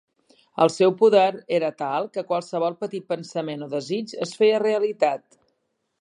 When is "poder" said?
1.01-1.27